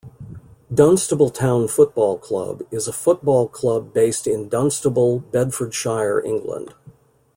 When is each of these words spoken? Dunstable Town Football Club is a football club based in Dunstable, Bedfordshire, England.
Dunstable 0.73 1.29
Town 1.29 1.67
Football 1.67 2.17
Club 2.17 2.63
is 2.71 2.87
a 2.87 2.91
football 2.91 3.47
club 3.47 3.93
based 3.93 4.25
in 4.25 4.49
Dunstable, 4.49 5.19
Bedfordshire, 5.19 6.19
England. 6.25 6.73